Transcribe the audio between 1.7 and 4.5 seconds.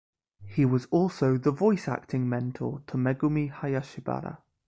acting mentor to Megumi Hayashibara.